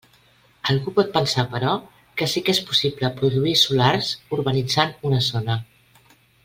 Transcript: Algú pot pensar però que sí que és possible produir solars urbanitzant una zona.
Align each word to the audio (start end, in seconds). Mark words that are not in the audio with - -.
Algú 0.71 0.93
pot 0.95 1.11
pensar 1.17 1.45
però 1.51 1.75
que 2.21 2.29
sí 2.33 2.43
que 2.47 2.57
és 2.57 2.63
possible 2.71 3.13
produir 3.21 3.55
solars 3.67 4.11
urbanitzant 4.39 5.01
una 5.11 5.25
zona. 5.31 5.63